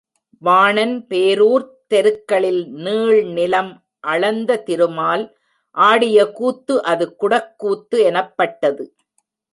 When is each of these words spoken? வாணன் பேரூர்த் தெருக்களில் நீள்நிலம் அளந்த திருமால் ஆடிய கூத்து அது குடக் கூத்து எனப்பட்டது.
வாணன் 0.37 1.05
பேரூர்த் 1.09 1.75
தெருக்களில் 1.87 2.73
நீள்நிலம் 2.75 3.71
அளந்த 3.99 4.57
திருமால் 4.57 5.37
ஆடிய 5.71 6.31
கூத்து 6.31 6.83
அது 6.83 7.15
குடக் 7.15 7.53
கூத்து 7.57 8.01
எனப்பட்டது. 8.01 8.95